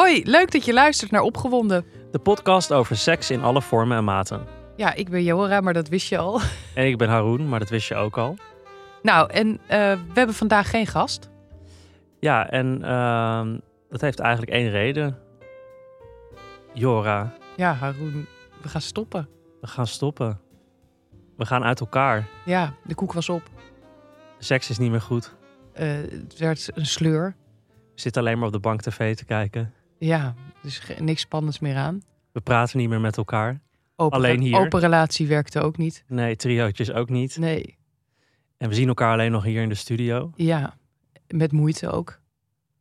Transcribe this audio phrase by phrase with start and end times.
[0.00, 1.84] Hoi, leuk dat je luistert naar Opgewonden.
[2.10, 4.46] De podcast over seks in alle vormen en maten.
[4.76, 6.40] Ja, ik ben Jora, maar dat wist je al.
[6.74, 8.36] En ik ben Haroon, maar dat wist je ook al.
[9.02, 11.30] Nou, en eh, we hebben vandaag geen gast.
[12.20, 13.58] Ja, en ehm,
[13.88, 15.18] dat heeft eigenlijk één reden.
[16.72, 18.26] Jora, Ja, Haroon,
[18.62, 19.28] we gaan stoppen.
[19.60, 20.40] we gaan stoppen.
[21.36, 22.28] We gaan uit elkaar.
[22.44, 23.42] Ja, de koek was op.
[24.38, 25.34] Seks is niet meer goed.
[25.72, 27.36] Eh, het werd een sleur.
[27.94, 29.74] Zitten alleen maar op de bank tv te kijken.
[30.00, 32.02] Ja, dus niks spannends meer aan.
[32.32, 33.60] We praten niet meer met elkaar.
[33.96, 34.58] Open, Alleen hier.
[34.58, 36.04] Open relatie werkte ook niet.
[36.06, 37.36] Nee, triootjes ook niet.
[37.38, 37.78] Nee,
[38.58, 40.32] En we zien elkaar alleen nog hier in de studio.
[40.36, 40.74] ja,
[41.28, 42.18] met moeite ook.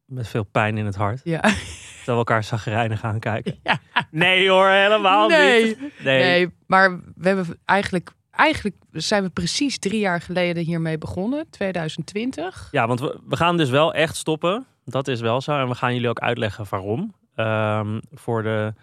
[0.06, 1.22] Met veel pijn in het hart.
[1.24, 1.40] Ja,
[1.98, 3.60] Terwijl we elkaar zagrijnig gaan kijken.
[3.64, 3.80] Ja.
[4.12, 5.66] Nee hoor, helemaal Nee.
[5.66, 5.78] niet.
[6.04, 6.22] Nee.
[6.24, 12.68] nee, maar we hebben eigenlijk, eigenlijk zijn we precies drie jaar geleden hiermee begonnen, 2020.
[12.72, 14.66] Ja, want we, we gaan dus wel echt stoppen.
[14.86, 15.60] Dat is wel zo.
[15.60, 17.14] En we gaan jullie ook uitleggen waarom.
[17.36, 18.74] Ehm, voor, de,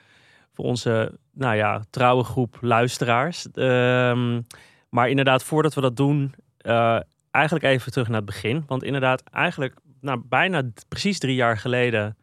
[0.53, 3.51] voor onze nou ja, trouwe groep luisteraars.
[3.53, 4.41] Ehm,
[4.89, 8.65] maar inderdaad, voordat we dat doen, eh, eigenlijk even terug naar het begin.
[8.67, 12.17] Want inderdaad, eigenlijk nou, bijna precies drie jaar geleden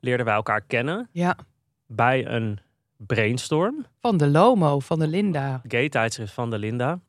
[0.00, 1.36] leerden wij elkaar kennen Ja,
[1.86, 2.60] bij een
[3.06, 3.86] brainstorm.
[4.00, 5.60] van de Lomo, van de Linda.
[5.68, 7.00] gay tijdschrift van de Linda.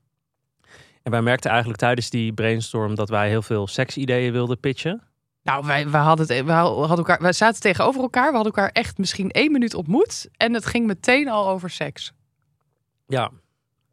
[1.03, 5.01] En wij merkten eigenlijk tijdens die brainstorm dat wij heel veel seksideeën wilden pitchen.
[5.43, 8.29] Nou, wij, wij, hadden het, wij hadden elkaar, wij zaten tegenover elkaar.
[8.29, 10.29] We hadden elkaar echt misschien één minuut ontmoet.
[10.37, 12.13] En het ging meteen al over seks.
[13.07, 13.31] Ja,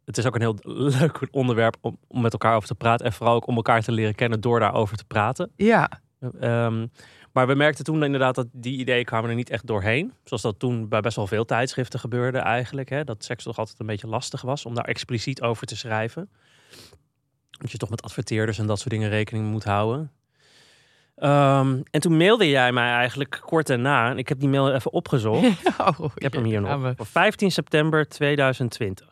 [0.05, 0.59] het is ook een heel
[1.01, 3.07] leuk onderwerp om, om met elkaar over te praten.
[3.07, 5.51] En vooral ook om elkaar te leren kennen door daarover te praten.
[5.57, 5.91] Ja,
[6.41, 6.87] Ehm,
[7.33, 10.13] maar we merkten toen inderdaad dat die ideeën kwamen er niet echt doorheen.
[10.25, 12.89] Zoals dat toen bij best wel veel tijdschriften gebeurde eigenlijk.
[12.89, 13.05] Hè?
[13.05, 16.31] Dat seks toch altijd een beetje lastig was om daar expliciet over te schrijven.
[17.51, 20.13] Dat je toch met adverteerders en dat soort dingen rekening moet houden.
[21.17, 24.11] Ehm, en toen mailde jij mij eigenlijk kort daarna.
[24.11, 25.43] En ik heb die mail even opgezocht.
[25.99, 26.83] Oh, Ik heb hem hier nog.
[26.83, 26.93] we.
[26.97, 29.07] Voor 15 september 2020.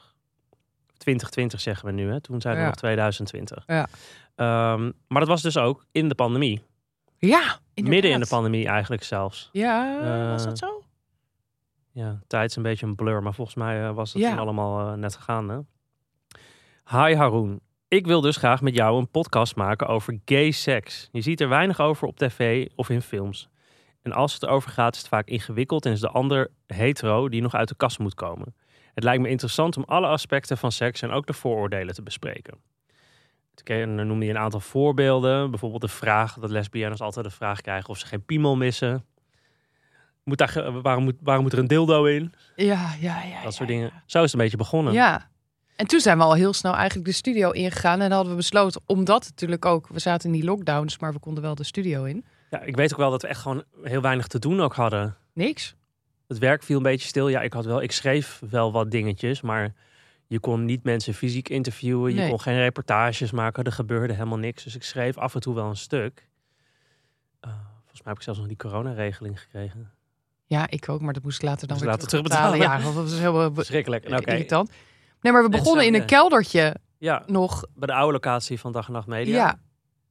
[0.96, 2.20] 2020 zeggen we nu, hè?
[2.20, 2.66] Toen zijn we Ja.
[2.66, 3.64] nog 2020.
[3.66, 3.86] Ja.
[4.34, 6.62] Ehm, maar dat was dus ook in de pandemie.
[7.18, 9.48] Ja, Midden in de pandemie eigenlijk zelfs.
[9.52, 9.98] Ja,
[10.30, 10.82] was Eh, dat zo?
[11.92, 14.36] Ja, tijd is een beetje een blur, maar volgens mij eh, was het Ja.
[14.36, 15.48] allemaal eh, net gegaan.
[15.48, 15.58] Hè?
[17.08, 17.60] Hi Haroon.
[17.88, 21.08] Ik wil dus graag met jou een podcast maken over gay seks.
[21.12, 23.48] Je ziet er weinig over op tv of in films.
[24.02, 27.42] En als het erover gaat, is het vaak ingewikkeld en is de ander hetero die
[27.42, 28.54] nog uit de kast moet komen.
[28.94, 32.58] Het lijkt me interessant om alle aspecten van seks en ook de vooroordelen te bespreken.
[33.64, 35.50] En dan noemde je een aantal voorbeelden.
[35.50, 39.04] Bijvoorbeeld de vraag dat lesbiennes altijd de vraag krijgen of ze geen piemel missen.
[40.24, 42.32] Moet daar, waarom, moet, waarom moet er een dildo in?
[42.56, 43.42] Ja, ja, ja.
[43.42, 43.74] Dat soort ja.
[43.74, 43.90] dingen.
[44.06, 44.92] Zo is het een beetje begonnen.
[44.92, 45.30] Ja.
[45.76, 48.00] En toen zijn we al heel snel eigenlijk de studio ingegaan.
[48.00, 49.88] En dan hadden we besloten, omdat natuurlijk ook...
[49.88, 52.24] We zaten in die lockdowns, maar we konden wel de studio in.
[52.50, 55.16] Ja, ik weet ook wel dat we echt gewoon heel weinig te doen ook hadden.
[55.32, 55.74] Niks.
[56.28, 57.28] Het werk viel een beetje stil.
[57.28, 59.74] Ja, ik, had wel, ik schreef wel wat dingetjes, maar
[60.26, 62.10] je kon niet mensen fysiek interviewen.
[62.14, 62.28] Je Nee.
[62.28, 63.64] kon geen reportages maken.
[63.64, 64.64] Er gebeurde helemaal niks.
[64.64, 66.28] Dus ik schreef af en toe wel een stuk.
[67.40, 69.90] Eh, volgens mij heb ik zelfs nog die coronaregeling gekregen.
[70.44, 72.58] Ja, ik ook, maar dat moest ik later dan weer later terugbetalen.
[72.58, 72.94] Ja, terugbetalen.
[73.02, 74.04] dat was heel eh, Verschrikkelijk.
[74.04, 74.30] En oké.
[74.32, 74.70] irritant.
[75.20, 77.64] Nee, maar we begonnen in een keldertje Ja, nog.
[77.74, 79.34] bij de oude locatie van Dag en Nacht Media.
[79.34, 79.58] Ja.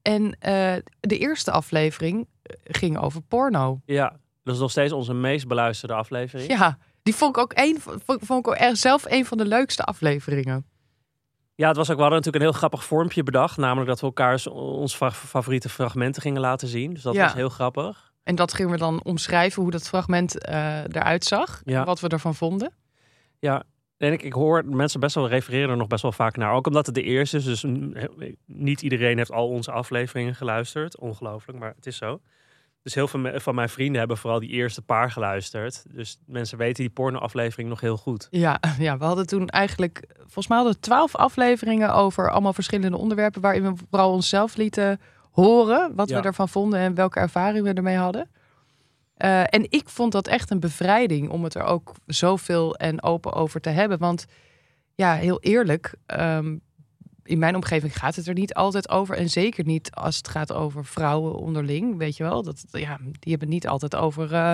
[0.01, 3.81] En eh, de eerste aflevering eh, ging over porno.
[3.85, 6.49] Ja, dat is nog steeds onze meest beluisterde aflevering.
[6.49, 10.65] Ja, die vond ik ook, een, vond, ik ook zelf een van de leukste afleveringen.
[11.55, 13.57] Ja, het was ook, we hadden natuurlijk een heel grappig vormpje bedacht.
[13.57, 16.93] Namelijk dat we elkaar ons fa- favoriete fragmenten gingen laten zien.
[16.93, 17.23] Dus dat Ja.
[17.23, 18.13] was heel grappig.
[18.23, 21.61] En dat gingen we dan omschrijven hoe dat fragment eh, eruit zag.
[21.65, 21.79] Ja.
[21.79, 22.73] En wat we ervan vonden.
[23.39, 23.63] Ja,
[23.97, 26.51] en ik, ik hoor mensen best wel refereren er nog best wel vaak naar.
[26.53, 27.43] Ook omdat het de eerste is.
[27.43, 27.65] Dus
[28.45, 30.99] niet iedereen heeft al onze afleveringen geluisterd.
[30.99, 32.19] Ongelooflijk, maar het is zo.
[32.85, 35.85] Dus heel veel van mijn vrienden hebben vooral die eerste paar geluisterd.
[35.93, 38.27] Dus mensen weten die porno-aflevering nog heel goed.
[38.31, 42.97] Ja, ja, we hadden toen eigenlijk, volgens mij hadden we twaalf afleveringen over allemaal verschillende
[42.97, 43.41] onderwerpen.
[43.41, 44.99] Waarin we vooral onszelf lieten
[45.31, 46.19] horen wat Ja.
[46.21, 48.29] we ervan vonden en welke ervaring we ermee hadden.
[49.15, 53.33] Eh, en ik vond dat echt een bevrijding om het er ook zoveel en open
[53.33, 53.97] over te hebben.
[53.97, 54.25] Want
[54.95, 56.57] ja, heel eerlijk, ehm,
[57.25, 59.15] in mijn omgeving gaat het er niet altijd over.
[59.17, 62.43] En zeker niet als het gaat over vrouwen onderling, weet je wel.
[62.43, 64.53] Dat, ja, die hebben het niet altijd over eh,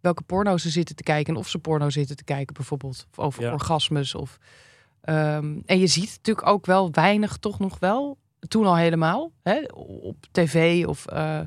[0.00, 1.34] welke porno ze zitten te kijken.
[1.34, 3.06] En of ze porno zitten te kijken bijvoorbeeld.
[3.10, 3.52] Of over Ja.
[3.52, 4.14] orgasmes.
[4.14, 4.38] Of,
[5.00, 8.18] ehm, en je ziet natuurlijk ook wel weinig toch nog wel.
[8.48, 9.32] Toen al helemaal.
[9.42, 11.40] Hè, op tv of eh,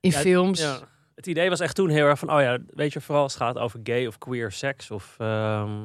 [0.00, 0.60] in Ja, films.
[0.60, 0.78] Ja.
[1.14, 3.42] Het idee was echt toen heel erg van, oh ja, weet je, vooral als het
[3.42, 5.80] gaat over gay of queer seks of ehm,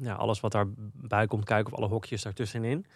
[0.00, 2.86] ja, alles wat daarbij komt kijken of alle hokjes daartussenin.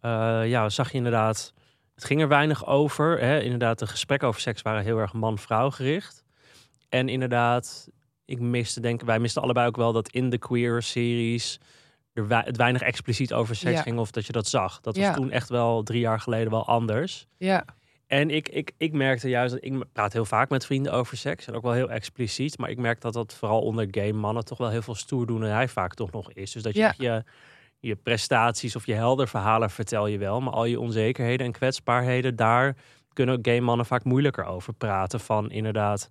[0.00, 1.52] Eh, ja, zag je inderdaad,
[1.94, 3.20] het ging er weinig over.
[3.20, 3.40] Hè?
[3.40, 6.24] Inderdaad, de gesprekken over seks waren heel erg man-vrouw gericht.
[6.88, 7.88] En inderdaad,
[8.24, 11.60] ik miste, denk wij misten allebei ook wel dat in de queer series
[12.12, 13.82] er het weinig expliciet over seks Ja.
[13.82, 14.80] ging of dat je dat zag.
[14.80, 15.14] Dat was Ja.
[15.14, 17.26] toen echt wel drie jaar geleden wel anders.
[17.36, 17.64] Ja,
[18.06, 21.46] En ik, ik, ik merkte juist dat ik praat heel vaak met vrienden over seks
[21.46, 22.58] en ook wel heel expliciet.
[22.58, 25.94] Maar ik merk dat dat vooral onder gay mannen toch wel heel veel stoerdoenerij vaak
[25.94, 26.52] toch nog is.
[26.52, 26.94] Dus dat je Ja.
[26.96, 27.24] je,
[27.80, 30.40] je prestaties of je helder verhalen vertel je wel.
[30.40, 32.76] Maar al je onzekerheden en kwetsbaarheden, daar
[33.12, 35.20] kunnen gay mannen vaak moeilijker over praten.
[35.20, 36.08] Van inderdaad,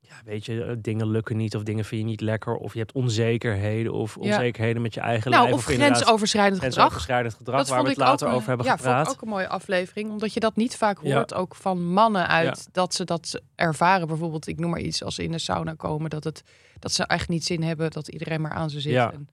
[0.00, 2.54] ja, weet je, eh, dingen lukken niet of dingen vind je niet lekker.
[2.56, 4.20] Of je hebt onzekerheden of Ja.
[4.20, 5.54] onzekerheden met je eigen nou, lijf.
[5.56, 6.74] of inderdaad grensoverschrijdend gedrag.
[6.74, 9.06] grensoverschrijdend gedrag, Dat waar we het later een- over hebben ja, vond gepraat.
[9.06, 10.10] ik ook een mooie aflevering.
[10.10, 11.14] Omdat je dat niet vaak Ja.
[11.14, 12.68] hoort, ook van mannen uit.
[12.72, 14.06] Dat ze dat ervaren.
[14.06, 16.10] Bijvoorbeeld, ik noem maar iets, als ze in de sauna komen.
[16.10, 16.42] Dat, het,
[16.78, 18.94] dat ze echt niet zin hebben dat iedereen maar aan ze zit.
[18.94, 19.28] En-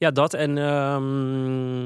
[0.00, 0.34] Ja, dat.
[0.34, 1.82] En, ehm,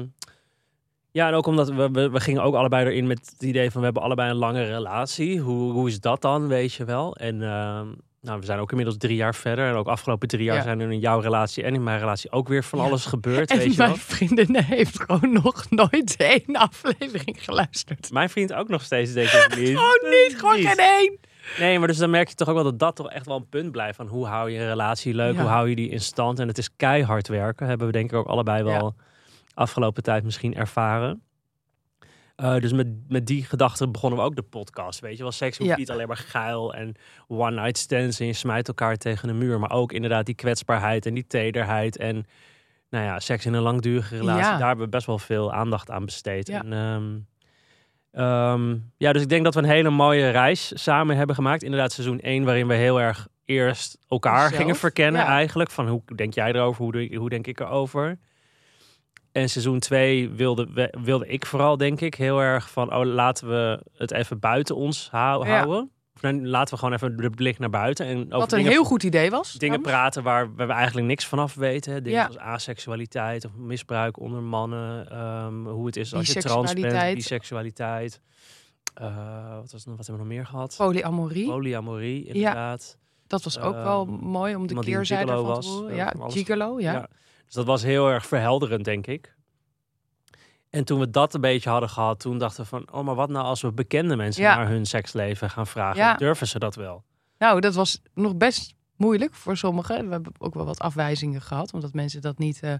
[1.11, 3.79] ja, en ook omdat we, we, we gingen ook allebei erin met het idee van
[3.79, 5.39] we hebben allebei een lange relatie.
[5.39, 7.15] Hoe, hoe is dat dan, weet je wel?
[7.15, 7.87] En ehm,
[8.21, 9.67] nou, we zijn ook inmiddels drie jaar verder.
[9.69, 10.61] En ook afgelopen drie jaar Ja.
[10.61, 12.85] zijn er in jouw relatie en in mijn relatie ook weer van Ja.
[12.85, 13.87] alles gebeurd, En weet je wel.
[13.87, 18.11] mijn vriendin heeft gewoon nog nooit één aflevering geluisterd.
[18.11, 19.67] Mijn vriend ook nog steeds, denk ik niet.
[19.77, 21.17] Gewoon niet, gewoon geen één.
[21.59, 23.49] Nee, maar dus dan merk je toch ook wel dat dat toch echt wel een
[23.49, 23.95] punt blijft.
[23.95, 25.33] Van hoe hou je een relatie leuk?
[25.33, 25.41] Ja.
[25.41, 26.39] Hoe hou je die in stand?
[26.39, 27.67] En het is keihard werken.
[27.67, 28.95] Hebben we denk ik ook allebei wel
[29.53, 31.21] afgelopen tijd misschien ervaren.
[32.35, 34.99] Eh, dus met, met die gedachten begonnen we ook de podcast.
[34.99, 35.75] Weet je wel, seks hoeft Ja.
[35.77, 36.95] niet alleen maar geil en
[37.27, 39.59] one night stands en je smijt elkaar tegen de muur.
[39.59, 41.97] Maar ook inderdaad die kwetsbaarheid en die tederheid.
[41.97, 42.25] En
[42.89, 44.57] nou ja, seks in een langdurige relatie.
[44.57, 46.47] Daar hebben we best wel veel aandacht aan besteed.
[46.47, 46.63] Ja.
[46.63, 47.17] En, ehm,
[48.15, 51.63] ehm, ja, dus ik denk dat we een hele mooie reis samen hebben gemaakt.
[51.63, 55.27] Inderdaad, seizoen 1, waarin we heel erg eerst elkaar Zelf, gingen verkennen ja.
[55.27, 55.71] eigenlijk.
[55.71, 58.17] Van hoe denk jij erover, hoe, hoe denk ik erover?
[59.31, 62.95] En seizoen 2 wilde, wilde ik vooral, denk ik, heel erg van...
[62.95, 65.55] oh, laten we het even buiten ons hou- Ja.
[65.55, 65.91] houden.
[66.21, 68.05] Laten we gewoon even de blik naar buiten.
[68.05, 69.53] En over Wat een dingen, heel goed idee was.
[69.53, 72.03] dingen praten waar we eigenlijk niks vanaf weten.
[72.03, 72.25] Dingen Ja.
[72.25, 75.09] als aseksualiteit of misbruik onder mannen.
[75.09, 78.21] ehm, hoe het is als je trans bent, Biseksualiteit.
[78.93, 80.73] Eh wat, was, nog- wat hebben we nog meer gehad?
[80.77, 81.45] Polyamorie.
[81.47, 82.97] Polyamorie, inderdaad.
[83.27, 85.89] Dat was ook wel Ehm, mooi om de keerzijde van was, te horen.
[85.89, 86.33] eh, Ja, alles.
[86.33, 86.91] gigolo, ja.
[86.93, 87.07] Ja.
[87.45, 89.34] Dus dat was heel erg verhelderend, denk ik.
[90.75, 92.87] En toen we dat een beetje hadden gehad, toen dachten we van...
[92.91, 94.55] oh, maar wat nou als we bekende mensen Ja.
[94.55, 95.97] naar hun seksleven gaan vragen?
[96.01, 96.13] Ja.
[96.15, 97.03] Durven ze dat wel?
[97.37, 100.05] Nou, dat was nog best moeilijk voor sommigen.
[100.05, 102.73] We hebben ook wel wat afwijzingen gehad, omdat mensen dat niet eh,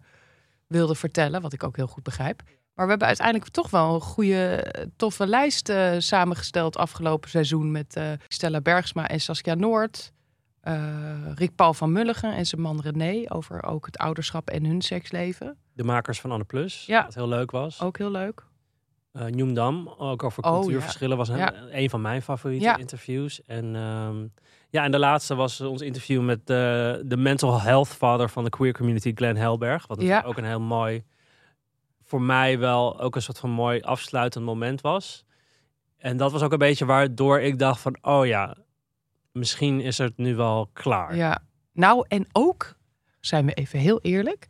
[0.67, 2.41] wilden vertellen, wat ik ook heel goed begrijp.
[2.73, 7.95] Maar we hebben uiteindelijk toch wel een goede, toffe lijst eh, samengesteld afgelopen seizoen met
[7.95, 10.11] eh, Stella Bergsma en Saskia Noord.
[10.65, 14.81] Eh, Rick Paul van Mulligen en zijn man René over ook het ouderschap en hun
[14.81, 15.57] seksleven.
[15.73, 17.03] De makers van Anne Plus, Ja.
[17.03, 17.81] wat heel leuk was.
[17.81, 18.43] Ook heel leuk.
[19.11, 21.53] Eh Noemdam, ook over Oh, cultuurverschillen, was een, Ja.
[21.71, 22.77] een van mijn favoriete Ja.
[22.77, 23.41] interviews.
[23.43, 24.25] En, ehm,
[24.69, 26.45] ja, en de laatste was ons interview met eh,
[27.05, 29.87] de mental health father van de queer community, Glenn Helberg.
[29.87, 30.21] Wat Ja.
[30.25, 31.03] ook een heel mooi,
[32.03, 35.25] voor mij wel ook een soort van mooi afsluitend moment was.
[35.97, 38.55] En dat was ook een beetje waardoor ik dacht van, oh ja,
[39.35, 41.15] misschien is het nu wel klaar.
[41.15, 41.41] Ja,
[41.73, 42.75] nou en ook,
[43.19, 44.47] zijn we even heel eerlijk,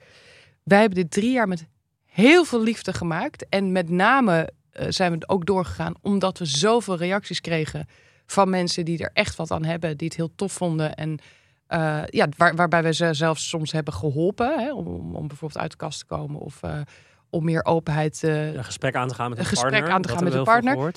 [0.64, 1.68] wij hebben dit drie jaar met
[2.06, 3.50] heel veel liefde gemaakt.
[3.50, 7.88] En met name eh, zijn we ook doorgegaan omdat we zoveel reacties kregen
[8.26, 10.96] van mensen die er echt wat aan hebben, die het heel tof vonden.
[10.96, 11.20] En
[11.68, 15.72] eh, ja, waar, waarbij we ze zelfs soms hebben geholpen hè, om, om, bijvoorbeeld uit
[15.72, 16.82] de kast te komen of eh,
[17.30, 19.94] om meer openheid Een gesprek aan te gaan met Een een gesprek partner.
[19.94, 20.94] aan te gaan met een partner.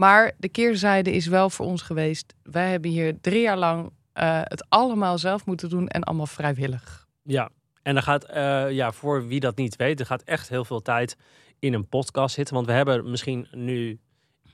[0.00, 2.34] Maar de keerzijde is wel voor ons geweest.
[2.42, 7.06] Wij hebben hier drie jaar lang eh, het allemaal zelf moeten doen en allemaal vrijwillig.
[7.22, 7.50] Ja,
[7.82, 10.82] en er gaat, eh, ja, voor wie dat niet weet, er gaat echt heel veel
[10.82, 11.16] tijd
[11.58, 12.54] in een podcast zitten.
[12.54, 14.00] Want we hebben misschien nu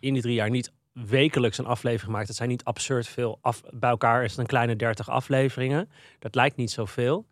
[0.01, 2.29] in die drie jaar niet wekelijks een aflevering gemaakt.
[2.29, 3.39] Het zijn niet absurd veel.
[3.41, 5.91] Af, bij elkaar is het een kleine 30 afleveringen.
[6.19, 7.27] Dat lijkt niet zoveel.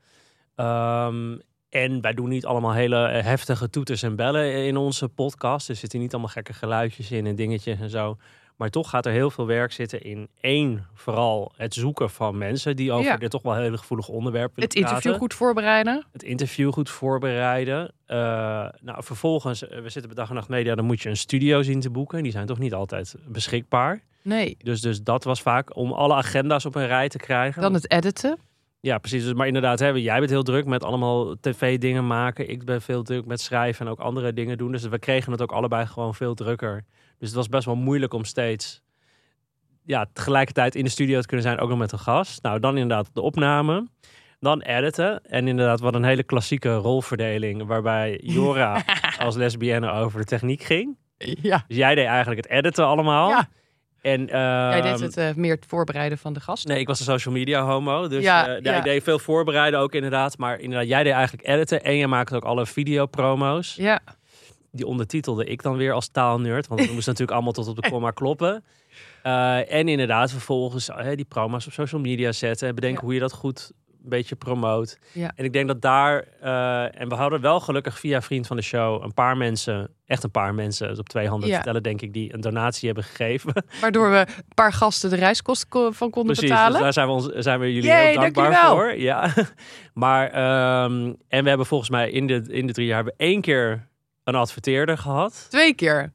[0.55, 1.37] Ehm
[1.73, 5.69] en wij doen niet allemaal hele eh, heftige toeters en bellen in onze podcast.
[5.69, 8.17] Er zitten niet allemaal gekke geluidjes in en dingetjes en zo.
[8.57, 12.77] Maar toch gaat er heel veel werk zitten in één, vooral het zoeken van mensen
[12.77, 13.17] die over Ja.
[13.17, 16.07] dit toch wel hele gevoelige onderwerp willen Het interview praten goed voorbereiden.
[16.13, 17.93] het interview goed voorbereiden.
[18.07, 18.17] Eh,
[18.81, 21.63] nou, vervolgens, eh, we zitten bij Dag en Nacht Media, dan moet je een studio
[21.63, 22.23] zien te boeken.
[22.23, 24.03] Die zijn toch niet altijd beschikbaar.
[24.23, 27.63] Nee, Dus, dus dat was vaak om alle agenda's op een rij te krijgen.
[27.63, 28.39] dan het editen.
[28.83, 29.25] Ja, precies.
[29.25, 32.49] Dus, maar inderdaad, hè, jij bent heel druk met allemaal tv-dingen maken.
[32.49, 34.73] Ik ben veel druk met schrijven en ook andere dingen doen.
[34.73, 36.85] Dus we kregen het ook allebei gewoon veel drukker.
[37.19, 38.83] Dus het was best wel moeilijk om steeds
[39.85, 42.43] ja, tegelijkertijd in de studio te kunnen zijn, ook nog met een gast.
[42.43, 43.89] Nou, dan inderdaad de opname.
[44.41, 45.25] Dan editen.
[45.25, 47.67] En inderdaad, wat een hele klassieke rolverdeling.
[47.67, 48.85] Waarbij Jora
[49.19, 50.97] als lesbienne over de techniek ging.
[51.19, 51.65] Ja.
[51.69, 53.29] Dus jij deed eigenlijk het editen allemaal.
[53.29, 53.49] Ja.
[54.03, 56.67] En, Jij deed ehm, het eh, meer het voorbereiden van de gast.
[56.67, 58.09] Nee, ik was een social media homo.
[58.09, 58.77] Dus Ja, ja, ja.
[58.77, 60.39] ik deed veel voorbereiden ook inderdaad.
[60.39, 61.85] Maar inderdaad, jij deed eigenlijk editen.
[61.85, 63.75] En jij maakte ook alle videopromo's.
[63.75, 64.01] Ja,
[64.71, 66.67] Die ondertitelde ik dan weer als taalnerd.
[66.67, 68.65] Want dat moest natuurlijk allemaal tot op de komma kloppen.
[69.23, 72.69] Eh, en inderdaad, vervolgens eh, die promo's op social media zetten.
[72.69, 73.05] En bedenken Ja.
[73.05, 74.99] hoe je dat goed een beetje promoot.
[75.13, 75.33] Ja.
[75.35, 76.25] En ik denk dat daar...
[76.41, 79.03] eh, en we hadden wel gelukkig via vriend van de show...
[79.03, 80.89] een paar mensen, echt een paar mensen...
[80.89, 81.59] dus op twee handen Ja.
[81.59, 82.13] te tellen denk ik...
[82.13, 83.65] die een donatie hebben gegeven.
[83.81, 86.81] waardoor we een paar gasten de reiskosten ko- van konden Precies, dus betalen.
[86.81, 88.97] daar zijn we, ons, zijn we jullie Yay, heel dankbaar voor.
[88.97, 89.33] Ja.
[89.95, 92.97] Maar, ehm, en we hebben volgens mij in de, in de drie jaar...
[92.97, 93.89] hebben we één keer
[94.25, 95.47] een adverteerder gehad.
[95.51, 96.13] Twee keer.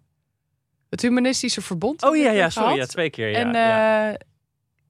[0.90, 2.04] Het Humanistische Verbond.
[2.04, 2.76] Oh ja, ja, sorry.
[2.76, 3.30] Ja, twee keer.
[3.30, 4.14] Ja, en ja.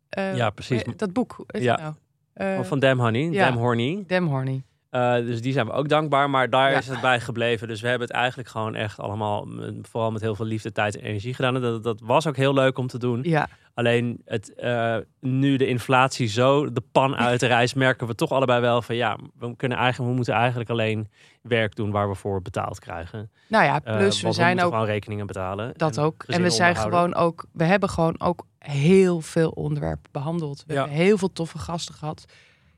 [0.10, 0.84] eh, eh, Ja, precies.
[0.96, 1.44] Dat boek.
[1.48, 1.78] Ja.
[1.78, 1.94] nou?
[2.40, 3.46] Eh, Oh, van Damn Honey, ja.
[3.50, 4.06] Damn Horny.
[4.08, 4.64] Dem Horny.
[4.90, 6.78] Eh, dus die zijn we ook dankbaar, maar daar Ja.
[6.78, 7.68] is het bij gebleven.
[7.68, 9.48] Dus we hebben het eigenlijk gewoon echt allemaal,
[9.82, 11.56] vooral met heel veel liefde, tijd en energie gedaan.
[11.56, 13.20] En dat, dat was ook heel leuk om te doen.
[13.24, 18.16] Ja, Alleen het, eh, nu de inflatie zo de pan uit de reis, merken we
[18.16, 21.10] toch allebei wel van ja, we, kunnen eigenlijk, we moeten eigenlijk alleen
[21.42, 23.32] werk doen waar we voor betaald krijgen.
[23.48, 25.74] nou ja, Eh, plus we zijn moeten ook gewoon rekeningen betalen.
[25.76, 26.24] dat en ook.
[26.28, 30.64] En we zijn gewoon ook, we hebben gewoon ook heel veel onderwerpen behandeld.
[30.68, 30.80] We Ja.
[30.80, 32.26] hebben heel veel toffe gasten gehad.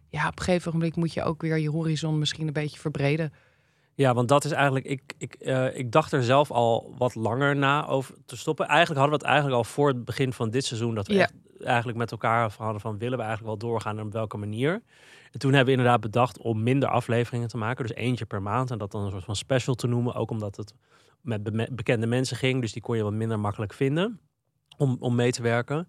[0.10, 3.34] Ja, op een gegeven moment moet je ook weer je horizon misschien een beetje verbreden.
[3.96, 4.86] Ja, want dat is eigenlijk.
[4.86, 8.68] Ik, ik, eh, ik dacht er zelf al wat langer na over te stoppen.
[8.68, 10.96] Eigenlijk hadden we het eigenlijk al voor het begin van dit seizoen.
[10.96, 11.20] Dat we Ja.
[11.22, 14.82] echt eigenlijk met elkaar hadden van willen we eigenlijk wel doorgaan en op welke manier.
[15.32, 17.88] En toen hebben we inderdaad bedacht om minder afleveringen te maken.
[17.88, 18.72] Dus eentje per maand.
[18.72, 20.14] En dat dan een soort van special te noemen.
[20.14, 20.74] Ook omdat het
[21.22, 22.62] met be- bekende mensen ging.
[22.62, 24.20] Dus die kon je wat minder makkelijk vinden
[24.78, 25.88] om, om mee te werken.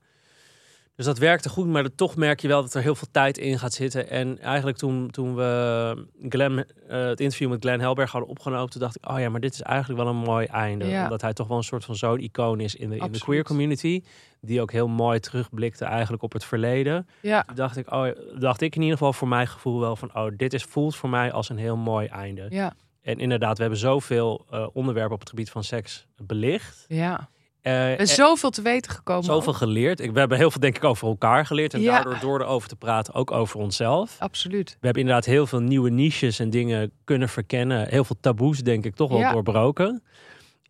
[1.00, 3.38] Dus dat werkte goed, maar er- toch merk je wel dat er heel veel tijd
[3.38, 4.08] in gaat zitten.
[4.10, 8.80] En eigenlijk toen, toen we Glenn, eh, het interview met Glenn Helberg hadden opgenomen, toen
[8.80, 10.86] dacht ik, oh ja, maar dit is eigenlijk wel een mooi einde.
[10.86, 11.02] Ja.
[11.02, 13.42] Omdat hij toch wel een soort van zo'n icoon is in de, in de queer
[13.44, 14.02] community.
[14.40, 17.08] Die ook heel mooi terugblikte eigenlijk op het verleden.
[17.20, 18.06] Ja, Toen dacht ik, oh,
[18.38, 21.08] dacht ik in ieder geval voor mijn gevoel wel van, oh, dit is, voelt voor
[21.08, 22.46] mij als een heel mooi einde.
[22.48, 26.84] ja, En inderdaad, we hebben zoveel eh, onderwerpen op het gebied van seks belicht.
[26.88, 27.28] ja.
[27.62, 29.24] Eh, Er en- is zoveel te weten gekomen.
[29.24, 29.58] Zoveel ook.
[29.58, 30.00] geleerd.
[30.00, 31.74] Ik, we hebben heel veel denk ik over elkaar geleerd.
[31.74, 31.92] En Ja.
[31.94, 34.16] daardoor door erover te praten ook over onszelf.
[34.18, 34.70] Absoluut.
[34.70, 37.88] We hebben inderdaad heel veel nieuwe niches en dingen kunnen verkennen.
[37.88, 39.32] Heel veel taboes denk ik toch wel Ja.
[39.32, 40.02] doorbroken.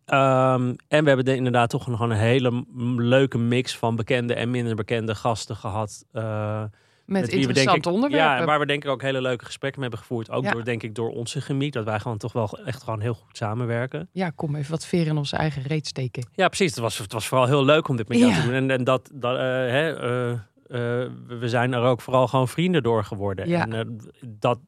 [0.05, 2.65] Ehm, en we hebben de- inderdaad toch nog een hele
[2.97, 6.05] leuke mix van bekende en minder bekende gasten gehad.
[6.11, 6.63] eh,
[7.05, 8.39] Met, denk interessante ik- onderwerpen.
[8.39, 10.31] Ja, waar we denk ik ook hele leuke gesprekken mee hebben gevoerd.
[10.31, 10.51] Ook Ja.
[10.51, 11.71] door, denk ik, door onze chemie.
[11.71, 14.09] Dat wij gewoon toch wel echt gewoon heel goed samenwerken.
[14.11, 16.27] Ja, kom even wat veer in onze eigen reet steken.
[16.35, 16.69] Ja, precies.
[16.69, 18.37] Het was, het was vooral heel leuk om dit met jou Ja.
[18.39, 18.53] te doen.
[18.53, 22.83] En, en dat, dat eh, hè, eh, eh, we- zijn er ook vooral gewoon vrienden
[22.83, 23.47] door geworden.
[23.47, 23.67] Ja.
[23.67, 24.59] En, dat,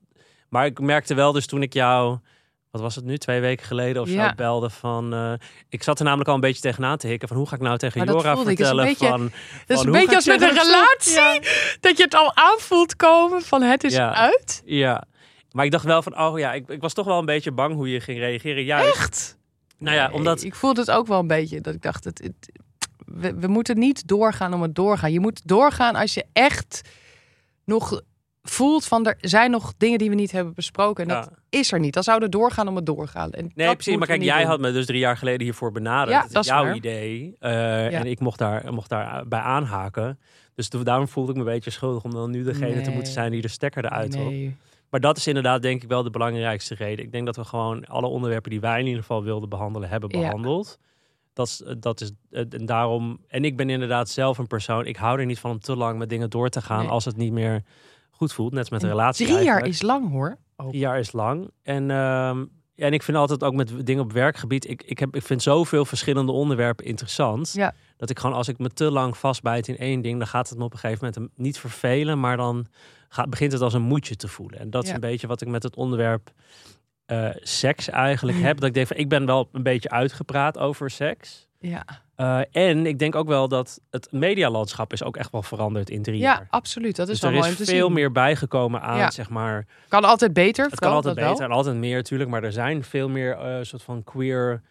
[0.49, 2.17] maar ik merkte wel dus toen ik jou,
[2.73, 4.33] wat was het nu, twee weken geleden of zo, Ja.
[4.35, 5.13] belde van...
[5.13, 5.33] eh,
[5.69, 7.77] ik zat er namelijk al een beetje tegenaan te hikken van hoe ga ik nou
[7.77, 8.35] tegen Maar Jora.
[8.35, 9.31] Het vertellen beetje- van...
[9.65, 11.49] Dat is een beetje als met een relatie.
[11.79, 14.13] Dat je het al aanvoelt komen van het is Ja.
[14.15, 14.61] uit.
[14.65, 15.03] Ja,
[15.51, 17.73] maar ik dacht wel van, oh ja, ik, ik was toch wel een beetje bang
[17.75, 18.63] hoe je ging reageren.
[18.63, 19.37] Juist, Echt?
[19.77, 20.43] nou ja, Nee, omdat...
[20.43, 21.61] Ik voelde het ook wel een beetje.
[21.61, 22.51] Dat ik dacht, het, het-
[23.05, 25.11] we, we moeten niet doorgaan om het doorgaan.
[25.11, 26.81] Je moet doorgaan als je echt
[27.65, 28.01] nog
[28.43, 31.03] voelt van er zijn nog dingen die we niet hebben besproken.
[31.09, 31.21] En Ja.
[31.21, 31.93] dat is er niet.
[31.93, 33.31] Dan zouden we doorgaan om het doorgaan.
[33.31, 33.97] En Nee, dat precies.
[33.97, 36.09] Maar kijk, jij had me dus drie jaar geleden hiervoor benaderd.
[36.17, 36.75] Ja, het dat is jouw waar.
[36.75, 37.35] idee.
[37.39, 40.19] eh, En ik mocht daar, mocht daar bij aanhaken.
[40.55, 43.31] Dus daarom voelde ik me een beetje schuldig om dan nu degene te moeten zijn
[43.31, 44.15] die de stekker eruit.
[44.15, 44.55] Nee.
[44.89, 47.05] Maar dat is inderdaad denk ik wel de belangrijkste reden.
[47.05, 50.09] Ik denk dat we gewoon alle onderwerpen die wij in ieder geval wilden behandelen, hebben
[50.11, 50.19] Ja.
[50.19, 50.77] behandeld.
[51.33, 53.19] Dat is, dat is en daarom.
[53.27, 54.85] En ik ben inderdaad zelf een persoon.
[54.85, 56.87] Ik hou er niet van om te lang met dingen door te gaan Nee.
[56.89, 57.63] als het niet meer
[58.23, 58.51] goed voelt.
[58.51, 59.25] Net als met een En relatie.
[59.25, 60.37] Drie jaar is lang hoor.
[60.55, 60.69] Ook.
[60.69, 61.49] Drie jaar is lang.
[61.63, 61.89] En,
[62.75, 64.69] ja, en ik vind altijd ook met dingen op werkgebied.
[64.69, 67.53] Ik, ik, heb, ik vind zoveel verschillende onderwerpen interessant.
[67.53, 67.73] Ja.
[67.97, 70.57] Dat ik gewoon, als ik me te lang vastbijt in één ding, dan gaat het
[70.57, 72.19] me op een gegeven moment niet vervelen.
[72.19, 72.67] Maar dan
[73.09, 74.59] gaat, begint het als een moedje te voelen.
[74.59, 76.31] En dat is een beetje wat ik met het onderwerp
[77.05, 78.59] eh, seks eigenlijk heb.
[78.59, 81.47] Dat ik denk van, ik ben wel een beetje uitgepraat over seks.
[81.69, 81.85] Ja.
[82.15, 82.39] Eh,
[82.69, 86.17] en ik denk ook wel dat het medialandschap is ook echt wel veranderd in drie
[86.19, 86.47] ja, jaar.
[86.49, 86.95] absoluut.
[86.95, 87.93] Dat is Dus wel er mooi is om te veel zien.
[87.93, 89.11] meer bijgekomen aan, Ja.
[89.11, 90.65] zeg maar, Kan altijd beter.
[90.69, 91.29] het kan altijd wel.
[91.29, 94.61] beter en altijd meer natuurlijk, maar er zijn veel meer eh soort van queer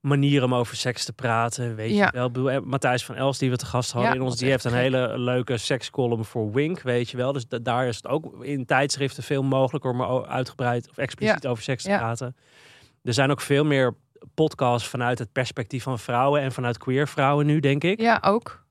[0.00, 1.74] manieren om over seks te praten.
[1.74, 2.04] Weet Ja.
[2.06, 4.22] je wel, Ik bedoel, eh, Matthijs van Els die we te gast hadden Ja, in
[4.22, 4.80] ons, die heeft een gek.
[4.80, 7.32] hele leuke sekscolumn voor Wink, weet je wel.
[7.32, 11.62] Dus da- daar is het ook in tijdschriften veel mogelijker om uitgebreid of expliciet over
[11.62, 11.98] seks te Ja.
[11.98, 12.36] praten.
[13.02, 13.94] Er zijn ook veel meer
[14.34, 18.00] podcasts vanuit het perspectief van vrouwen en vanuit queer vrouwen nu, denk ik.
[18.00, 18.62] Ja, ook.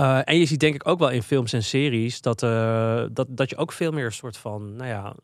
[0.00, 3.26] Uh, en je ziet denk ik ook wel in films en series dat, uh, dat,
[3.30, 5.14] dat je ook veel meer een soort van, nou ja,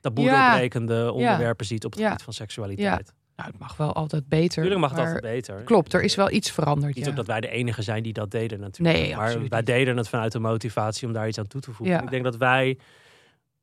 [0.00, 0.48] taboe Ja.
[0.48, 3.12] doorbrekende onderwerpen ziet op het gebied van seksualiteit.
[3.36, 4.62] Nou, het mag wel altijd beter.
[4.62, 5.62] Tuurlijk mag het altijd beter.
[5.62, 6.94] Klopt, er is wel iets veranderd.
[6.94, 7.10] Niet ja.
[7.10, 8.98] ook dat wij de enige zijn die dat deden natuurlijk.
[8.98, 11.96] Nee, maar wij deden het vanuit de motivatie om daar iets aan toe te voegen.
[11.96, 12.02] Ja.
[12.02, 12.78] Ik denk dat wij,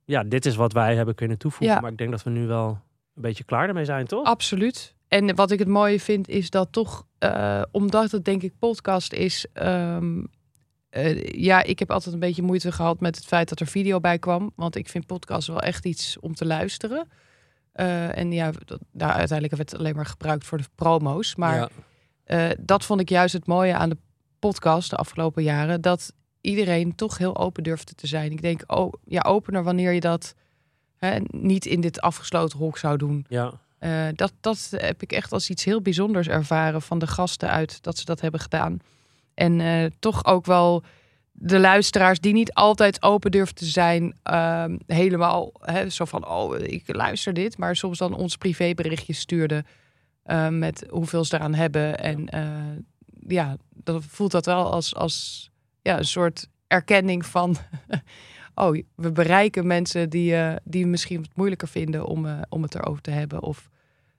[0.05, 1.75] ja, dit is wat wij hebben kunnen toevoegen.
[1.75, 1.81] Ja.
[1.81, 2.67] Maar ik denk dat we nu wel
[3.15, 4.25] een beetje klaar ermee zijn, toch?
[4.25, 4.94] Absoluut.
[5.07, 9.13] En wat ik het mooie vind is dat toch, eh, omdat het denk ik podcast
[9.13, 9.45] is.
[9.53, 10.23] ehm,
[10.89, 13.99] eh, ja, ik heb altijd een beetje moeite gehad met het feit dat er video
[13.99, 14.51] bij kwam.
[14.55, 17.07] Want ik vind podcast wel echt iets om te luisteren.
[17.71, 21.35] Eh, en ja, dat, nou, uiteindelijk werd het alleen maar gebruikt voor de promo's.
[21.35, 21.69] Maar
[22.25, 22.53] Ja.
[22.59, 23.97] dat vond ik juist het mooie aan de
[24.39, 25.81] podcast de afgelopen jaren.
[25.81, 28.31] Dat iedereen toch heel open durfde te zijn.
[28.31, 30.35] Ik denk, oh ja, opener wanneer je dat
[30.97, 33.25] hè, niet in dit afgesloten hok zou doen.
[33.29, 33.63] ja.
[33.85, 37.83] Eh, dat, dat heb ik echt als iets heel bijzonders ervaren van de gasten uit
[37.83, 38.79] dat ze dat hebben gedaan.
[39.33, 40.83] En eh, toch ook wel
[41.31, 46.59] de luisteraars die niet altijd open durven te zijn, ehm, helemaal hè, zo van, oh,
[46.59, 49.65] ik luister dit, maar soms dan ons privéberichtjes stuurden
[50.23, 51.99] eh, met hoeveel ze eraan hebben.
[51.99, 52.29] En
[53.27, 55.49] ja, dan voelt dat wel als, als
[55.81, 57.57] ja, een soort erkenning van,
[58.55, 63.01] oh, we bereiken mensen die, eh, die misschien wat moeilijker vinden om, om het erover
[63.01, 63.41] te hebben.
[63.41, 63.69] Of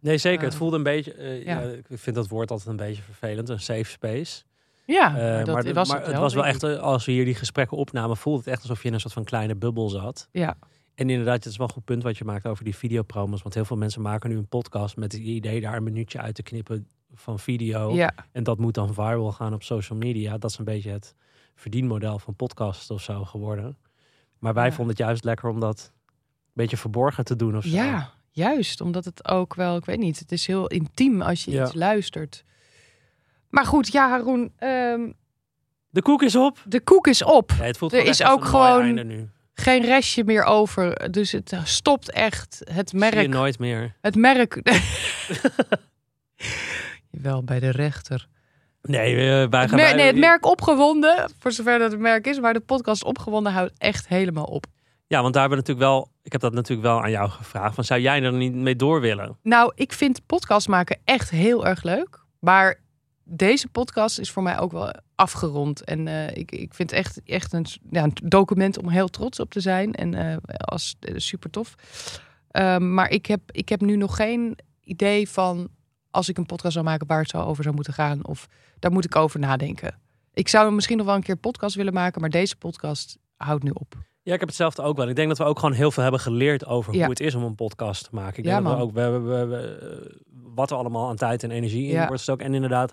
[0.07, 0.45] Nee, zeker.
[0.45, 1.61] het Eh, voelde een beetje, eh, ja.
[1.61, 1.69] ja.
[1.69, 4.43] ik vind dat woord altijd een beetje vervelend, een safe space.
[4.85, 7.13] ja, Eh, maar dat maar de- was maar het was wel echt, eh, als we
[7.13, 9.89] hier die gesprekken opnamen, voelde het echt alsof je in een soort van kleine bubbel
[9.89, 10.29] zat.
[10.33, 10.57] Ja,
[10.95, 13.43] En inderdaad, het is wel een goed punt wat je maakt over die videopromos.
[13.43, 16.35] Want heel veel mensen maken nu een podcast met het idee daar een minuutje uit
[16.35, 17.95] te knippen van video.
[17.95, 20.39] ja, En dat moet dan viral gaan op social media.
[20.39, 21.15] Dat is een beetje het
[21.55, 23.77] verdienmodel van podcast of zo geworden.
[24.39, 24.73] Maar wij Ja.
[24.73, 27.77] vonden het juist lekker om dat een beetje verborgen te doen of zo.
[27.77, 28.81] ja, juist.
[28.81, 31.65] Omdat het ook wel, ik weet niet, het is heel intiem als je Ja.
[31.65, 32.45] iets luistert.
[33.49, 35.11] Maar goed, ja, Haroon, ehm,
[35.91, 36.59] De koek is op.
[36.65, 37.51] de koek is op.
[37.59, 39.29] Ja, het voelt Er is ook gewoon- nu.
[39.55, 41.11] Geen restje meer over.
[41.13, 42.61] Dus het stopt echt.
[42.65, 43.29] Het Zie je merk.
[43.29, 43.95] nooit meer.
[44.01, 44.61] Het merk.
[47.11, 48.27] Wel bij de rechter.
[48.83, 49.61] Nee, eh, wij Het gaan...
[49.71, 53.05] merk, wij- nee, het merk opgewonden, voor zover dat het merk is, maar de podcast
[53.05, 54.67] opgewonden houdt echt helemaal op.
[55.09, 56.11] Ja, want daar hebben we natuurlijk wel...
[56.23, 57.75] Ik heb dat natuurlijk wel aan jou gevraagd.
[57.75, 59.39] Van, zou jij er niet mee door willen?
[59.43, 62.25] Nou, ik vind podcast maken echt heel erg leuk.
[62.39, 62.81] Maar
[63.25, 65.85] deze podcast is voor mij ook wel afgerond.
[65.85, 69.51] En eh, ik, ik vind echt, echt een, ja, een document om heel trots op
[69.51, 69.95] te zijn.
[69.95, 71.75] En eh, als eh, super tof.
[72.51, 75.69] Ehm, maar ik heb, ik heb nu nog geen idee van
[76.11, 78.27] als ik een podcast zou maken waar het zou over zou moeten gaan.
[78.27, 79.99] Of daar moet ik over nadenken.
[80.33, 83.71] Ik zou misschien nog wel een keer podcast willen maken, maar deze podcast houdt nu
[83.71, 83.95] op.
[84.27, 85.09] Ja, ik heb hetzelfde ook wel.
[85.09, 87.01] Ik denk dat we ook gewoon heel veel hebben geleerd over Ja.
[87.01, 88.39] hoe het is om een podcast te maken.
[88.39, 88.89] Ik Ja, denk dat we man.
[88.89, 89.79] ook we, hebben- we, we-
[90.11, 90.17] eh,
[90.55, 92.29] wat er allemaal aan tijd en energie in wordt.
[92.29, 92.93] En inderdaad,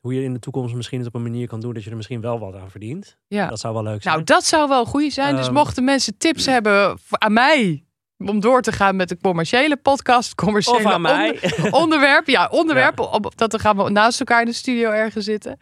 [0.00, 1.96] hoe je in de toekomst misschien het op een manier kan doen dat je er
[1.96, 3.16] misschien wel wat aan verdient.
[3.28, 3.46] Ja.
[3.48, 4.14] Dat zou wel leuk zijn.
[4.14, 5.36] Nou, dat zou wel goed zijn.
[5.36, 5.54] Dus Ehm.
[5.54, 7.84] mochten mensen tips hebben voor- aan mij
[8.18, 13.50] om door te gaan met de commerciële podcast, commerciële onder- onderwerp, ja, onderwerp, op, dat
[13.50, 15.58] dan gaan we naast elkaar in de studio ergens zitten.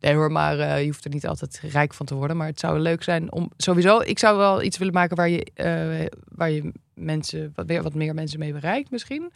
[0.00, 2.36] Nee hoor, maar eh, je hoeft er niet altijd rijk van te worden.
[2.36, 4.00] Maar het zou leuk zijn om sowieso.
[4.00, 7.94] Ik zou wel iets willen maken waar je, eh, waar je mensen wat weer wat
[7.94, 9.32] meer mensen mee bereikt, misschien.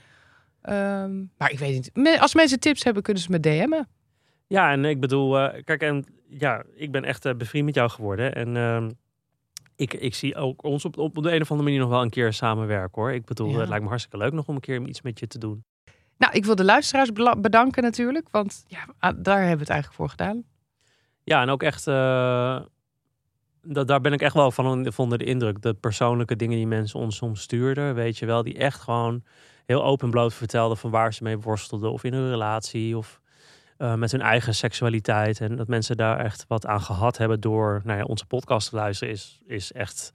[0.63, 2.19] Ehm, maar ik weet niet.
[2.21, 3.89] Als mensen tips hebben, kunnen ze me DM'en.
[4.47, 8.35] Ja, en ik bedoel, eh, kijk, en ja, ik ben echt bevriend met jou geworden.
[8.35, 8.91] En ehm,
[9.77, 12.11] ik, ik zie ook ons op, op de een of andere manier nog wel een
[12.11, 13.13] keer samenwerken hoor.
[13.13, 13.59] Ik bedoel, Ja.
[13.59, 15.65] het lijkt me hartstikke leuk nog om een keer iets met je te doen.
[16.19, 18.29] Nou, ik wil de luisteraars bedanken natuurlijk.
[18.31, 20.45] Want ja, ah, daar hebben we het eigenlijk voor gedaan.
[21.25, 22.61] Ja, en ook echt, eh,
[23.63, 25.63] dat, daar ben ik echt wel van onder de indruk.
[25.63, 29.23] De persoonlijke dingen die mensen ons soms stuurden, weet je wel, die echt gewoon
[29.67, 31.93] heel open en bloot vertelden van waar ze mee worstelden.
[31.93, 33.21] Of in hun relatie, of
[33.77, 35.41] eh, met hun eigen seksualiteit.
[35.41, 38.77] En dat mensen daar echt wat aan gehad hebben door nou ja, onze podcast te
[38.77, 40.13] luisteren, is, is echt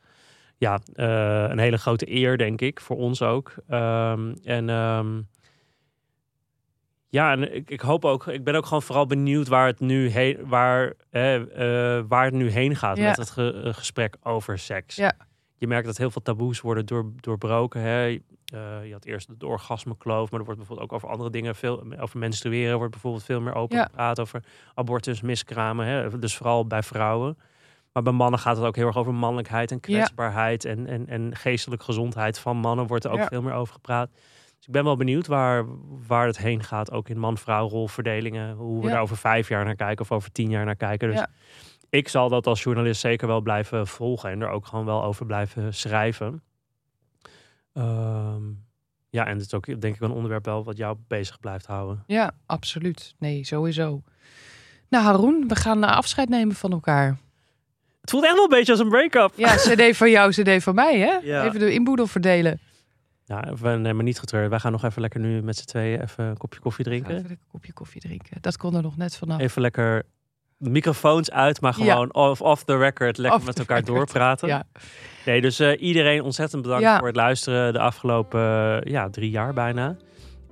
[0.58, 3.54] ja, eh, een hele grote eer, denk ik, voor ons ook.
[3.68, 5.22] Ehm, en ehm,
[7.14, 10.08] ja, en ik, ik hoop ook, ik ben ook gewoon vooral benieuwd waar het nu
[10.10, 11.42] heen, waar, eh,
[12.08, 13.08] waar het nu heen gaat Ja.
[13.08, 14.96] met het ge- eh, gesprek over seks.
[14.96, 15.14] Ja.
[15.58, 17.82] Je merkt dat heel veel taboes worden door, doorbroken.
[17.82, 18.06] Hè?
[18.08, 21.84] Eh, je had eerst de orgasmekloof, maar er wordt bijvoorbeeld ook over andere dingen, veel
[22.00, 23.84] over menstrueren wordt bijvoorbeeld veel meer open Ja.
[23.84, 26.20] gepraat, over abortus, miskramen, hè?
[26.20, 27.38] dus vooral bij vrouwen.
[27.92, 31.36] Maar bij mannen gaat het ook heel erg over mannelijkheid en kwetsbaarheid en, en, en
[31.36, 34.10] geestelijke gezondheid van mannen wordt er ook veel meer over gepraat.
[34.66, 35.66] Dus ik ben wel benieuwd waar,
[36.08, 38.56] waar het heen gaat, ook in man-vrouw rolverdelingen.
[38.56, 38.92] Hoe we Ja.
[38.94, 41.10] daar over vijf jaar naar kijken of over tien jaar naar kijken.
[41.10, 41.30] Dus Ja.
[41.90, 45.26] ik zal dat als journalist zeker wel blijven volgen en er ook gewoon wel over
[45.26, 46.42] blijven schrijven.
[47.74, 48.42] Ehm,
[49.10, 52.04] ja, en het is ook denk ik een onderwerp wel wat jou bezig blijft houden.
[52.08, 53.16] Ja, absoluut.
[53.20, 54.02] Nee, sowieso.
[54.90, 57.18] Nou, Haroon, we gaan afscheid nemen van elkaar.
[58.02, 59.32] Het voelt echt wel een beetje als een break-up.
[59.36, 61.14] Ja, CD van jou, CD van mij, hè?
[61.22, 61.46] Ja.
[61.46, 62.60] Even de inboedel verdelen.
[63.26, 64.50] Ja, we maar niet getreurd.
[64.50, 67.32] Wij gaan nog even lekker nu met z'n tweeën even een kopje koffie Even drinken.
[67.32, 68.38] een kopje koffie drinken.
[68.42, 69.40] Dat kon er nog net vanaf.
[69.40, 70.04] Even lekker
[70.58, 71.92] de microfoons uit, maar Ja.
[71.94, 73.96] gewoon off, off the record lekker Off met elkaar record.
[73.98, 74.48] doorpraten.
[74.48, 74.64] Ja.
[75.26, 76.98] Nee, dus eh, iedereen ontzettend bedankt Ja.
[76.98, 78.42] voor het luisteren de afgelopen
[78.90, 79.96] ja, drie jaar bijna.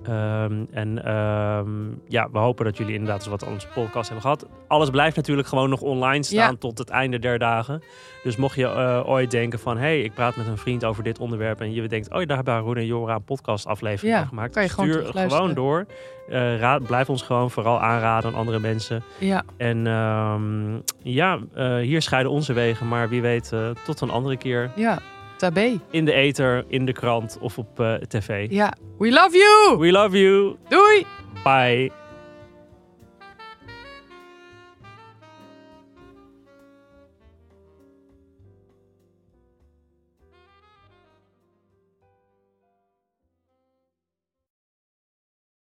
[0.04, 1.68] Ehm, en ehm,
[2.08, 4.46] ja, we hopen dat jullie inderdaad eens wat aan onze podcast hebben gehad.
[4.68, 6.56] Alles blijft natuurlijk gewoon nog online staan Ja.
[6.58, 7.82] tot het einde der dagen.
[8.22, 9.76] Dus mocht je eh, ooit denken van...
[9.76, 11.60] hé, hey, ik praat met een vriend over dit onderwerp...
[11.60, 14.52] en je denkt, oh, daar hebben Haroon en Jora een podcastaflevering Ja, gemaakt.
[14.52, 15.86] kan je gewoon Stuur gewoon door.
[16.28, 19.02] Eh, raad, blijf ons gewoon vooral aanraden aan andere mensen.
[19.18, 22.88] Ja, En ehm, ja, eh, hier scheiden onze wegen.
[22.88, 23.52] Maar wie weet,
[23.84, 24.98] tot een andere keer ja.
[25.42, 25.80] Tabé.
[25.90, 28.46] in de ether, in de krant of op eh, tv.
[28.50, 28.74] Ja.
[28.98, 29.78] We love you!
[29.78, 30.56] We love you.
[30.68, 31.06] Doei!
[31.44, 32.01] Bye.